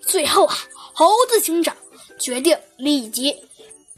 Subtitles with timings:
[0.00, 0.54] 最后啊，
[0.92, 1.76] 猴子警长
[2.18, 3.36] 决定立即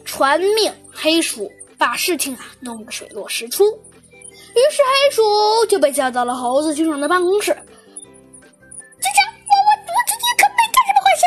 [0.04, 3.64] 传命黑鼠，把事情啊弄个水落石出。
[3.66, 5.22] 于是黑鼠
[5.66, 7.52] 就被叫到了猴子警长的办公室。
[7.52, 11.23] 警长，我我我今天可没干什么坏事。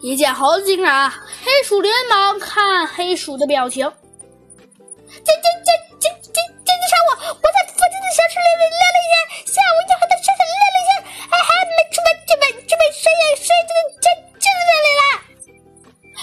[0.00, 3.92] 一见猴子警长，黑鼠连忙看黑鼠的表情。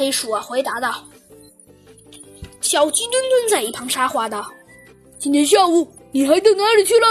[0.10, 0.12] 了。
[0.12, 1.04] 黑鼠啊回答道。
[2.62, 4.52] 小鸡墩墩在一旁插话道
[5.20, 7.08] ：“今天下午你还到哪里去了？”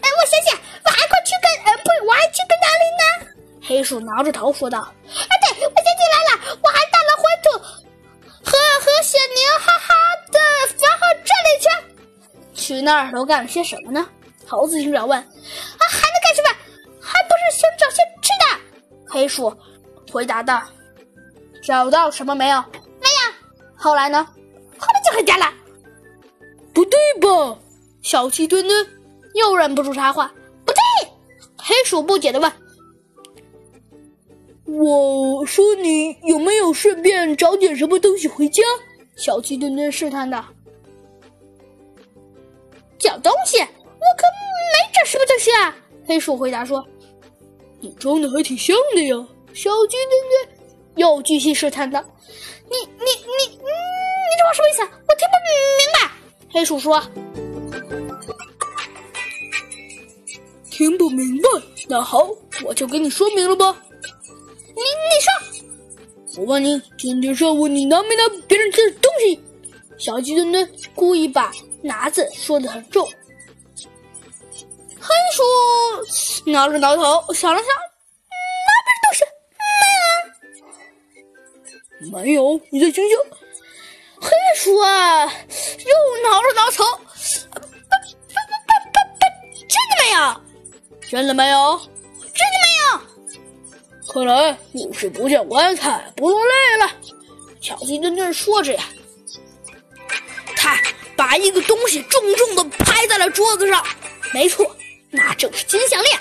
[0.00, 3.02] 哎，我想想，我还快去跟呃不，我还去跟哪里呢？
[3.66, 4.92] 黑鼠挠着头说道：“啊，
[5.42, 7.50] 对，我想起来了，我还到了灰土
[8.44, 9.94] 和和雪牛哈哈
[10.30, 10.38] 的
[10.78, 11.72] 房后转了一圈。
[12.54, 14.08] 去那儿都干了些什么呢？”
[14.46, 15.18] 猴子警长问。
[15.20, 16.48] “啊，还能干什么？
[17.00, 18.44] 还不是想找些吃的。”
[19.12, 19.52] 黑鼠
[20.10, 20.62] 回答道。
[21.62, 22.58] “找到什么没有
[23.00, 23.32] ？”“没有。
[23.76, 24.26] ”“后来呢
[24.76, 25.46] ？”“后来就回家了。
[26.74, 27.58] ”“不对吧？”
[28.02, 28.86] 小鸡墩墩
[29.34, 30.32] 又忍不住插话。
[30.66, 30.80] “不对。”
[31.56, 32.52] 黑鼠不解的问。
[34.66, 38.62] 我说：“你有没有顺便找点什么东西回家？”
[39.16, 40.44] 小鸡墩墩试探道。
[42.98, 43.58] “找东西？
[43.60, 44.26] 我可
[44.72, 46.86] 没找什么东西啊！”黑鼠回答说。
[47.80, 49.16] “你装的还挺像的呀！”
[49.54, 50.48] 小鸡墩墩
[50.96, 52.02] 又继续试探道。
[52.70, 53.10] “你你你
[53.46, 54.82] 你你这话什么意思？
[54.82, 55.52] 我听不明
[55.94, 55.96] 白。”
[56.52, 57.02] 黑鼠说。
[60.70, 61.48] “听不明白？
[61.88, 62.30] 那好，
[62.64, 63.76] 我就给你说明了吧。
[64.68, 64.80] ”“你你
[66.34, 69.38] 说，我问你，今天上午你拿没拿别人的东西？”
[69.98, 73.06] 小鸡墩墩故意把“拿”字说的很重。
[74.98, 75.42] 黑鼠
[76.50, 77.68] 挠了挠头，想了想，
[82.12, 82.60] 没有？
[82.70, 83.38] 你再想想。
[84.22, 87.66] 黑鼠啊，又挠了挠头，不不
[88.26, 89.24] 不不不，
[89.66, 90.40] 真的没有？
[91.08, 91.80] 真的没有？
[92.22, 94.12] 真的没有？
[94.12, 96.90] 看来你是不见棺材不落泪了。
[97.60, 98.84] 小鸡墩墩说着呀，
[100.56, 100.78] 他
[101.16, 103.84] 把一个东西重重的拍在了桌子上。
[104.34, 104.76] 没错，
[105.10, 106.20] 那正是金项链。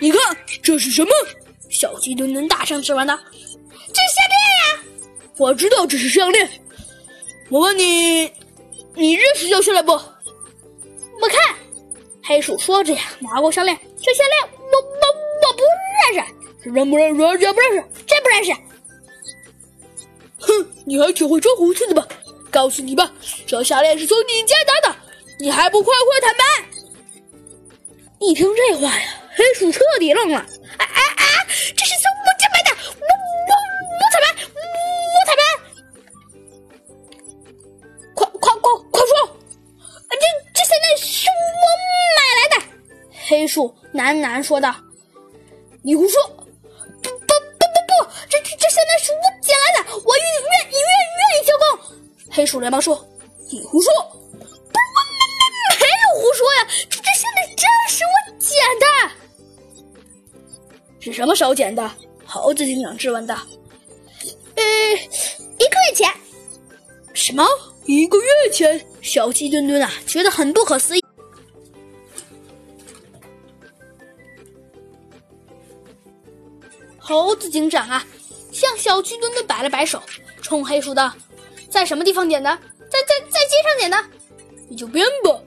[0.00, 1.10] 你看这是什么？
[1.70, 5.02] 小鸡墩墩大声质问道：“这是项链呀！”
[5.36, 6.48] 我知道这是项链。
[7.50, 8.32] 我问你，
[8.94, 9.92] 你认识这项链不？
[9.92, 11.54] 我看。
[12.22, 13.78] 黑鼠说着呀，拿过项链。
[14.02, 15.62] 这项链我我我不
[16.14, 17.16] 认识，认不认识？
[17.38, 17.84] 认不认识？
[18.06, 18.52] 真不认识。
[20.38, 22.06] 哼，你还挺会装糊涂的吧？
[22.50, 23.12] 告诉你吧，
[23.46, 24.96] 这项链是从你家拿的，
[25.38, 26.44] 你还不快快坦白？
[28.20, 30.38] 一听这话呀，黑鼠彻底愣了。
[30.38, 30.44] 啊
[30.82, 31.24] 啊啊！
[31.46, 33.06] 这是从我家买的，我
[33.46, 33.52] 我
[33.94, 34.26] 我坦白，
[35.14, 35.42] 我坦白。
[38.16, 39.12] 快快快快说！
[40.10, 40.14] 这
[40.52, 41.64] 这项链是我
[42.16, 42.66] 买来的。
[43.28, 44.74] 黑鼠喃喃说道
[45.84, 46.20] ：“你胡说！
[46.26, 50.80] 不不不不不，这这这项链是我捡来的，我愿愿愿
[51.14, 51.64] 愿意交工。”
[52.34, 53.06] 黑鼠连忙说
[53.52, 53.92] ：“你胡说！
[61.12, 61.90] 是什么时候捡的？”
[62.24, 63.36] 猴子警长质问道。
[64.54, 66.12] “呃，一个月前。”
[67.14, 67.44] 什么？
[67.84, 68.86] 一个月前？
[69.00, 71.04] 小鸡墩墩啊，觉得很不可思议。
[76.98, 78.06] 猴子警长啊，
[78.52, 80.02] 向小鸡墩墩摆了摆手，
[80.42, 81.12] 冲黑鼠道
[81.70, 82.50] ：“在什么地方捡的？
[82.90, 84.04] 在在在街上捡的。”
[84.68, 85.40] 你就编吧。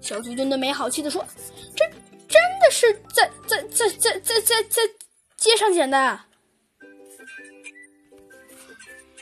[0.00, 1.24] 小鸡墩墩没好气的说
[1.76, 1.84] ：“这
[2.28, 4.82] 真的是在在在在在在在
[5.44, 6.20] 街上捡的。”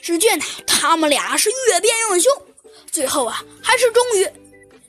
[0.00, 2.32] 只见呐，他们俩是越辩越凶，
[2.90, 4.28] 最后啊，还是终于，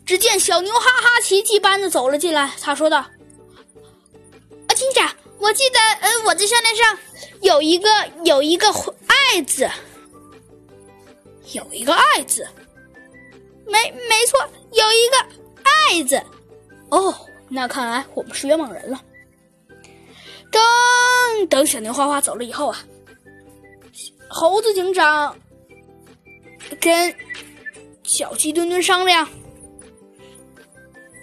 [0.05, 2.51] 只见小牛哈哈奇迹般的走了进来。
[2.59, 2.97] 他说道
[4.67, 6.97] ：“啊，警长，我记得，呃，我的项链上
[7.41, 7.87] 有一个
[8.25, 8.67] 有一个
[9.05, 9.69] 爱字，
[11.53, 12.47] 有一个爱字，
[13.67, 14.39] 没没错，
[14.71, 15.17] 有一个
[15.61, 16.19] 爱字。
[16.89, 17.13] 哦，
[17.49, 18.99] 那看来我们是冤枉人了。
[20.51, 20.59] 等
[21.47, 22.83] 等，小牛花花走了以后啊。”
[24.29, 25.37] 猴子警长
[26.79, 27.15] 跟
[28.03, 29.29] 小鸡墩墩商量，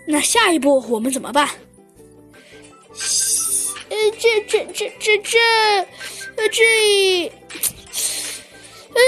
[0.06, 1.48] 那下一步我们怎么办？
[3.88, 5.28] 呃，这这这这这，
[6.48, 7.28] 这，
[8.90, 9.02] 嗯，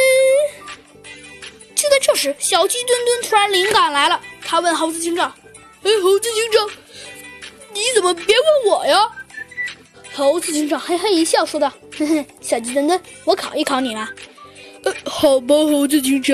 [1.77, 5.33] 就在这时，小鸡墩墩突然灵感来了，他问猴子警长
[5.85, 6.69] ：“哎，猴子警长，
[7.73, 9.09] 你怎么别问我呀？
[10.15, 14.11] 猴子警长嘿嘿一笑，说道：“嘿嘿，小鸡墩墩，我考一考你啦。”
[14.85, 16.31] 呃，好吧，猴子警长。